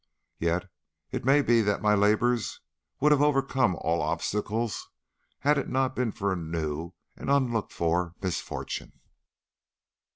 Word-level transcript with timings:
Yet 0.39 0.65
it 1.11 1.23
may 1.23 1.43
be 1.43 1.61
that 1.61 1.83
my 1.83 1.93
labours 1.93 2.59
would 2.99 3.11
have 3.11 3.21
overcome 3.21 3.75
all 3.75 4.01
obstacles 4.01 4.89
had 5.41 5.59
it 5.59 5.69
not 5.69 5.95
been 5.95 6.11
for 6.11 6.33
a 6.33 6.35
new 6.35 6.93
and 7.15 7.29
unlooked 7.29 7.71
for 7.71 8.15
misfortune. 8.19 8.99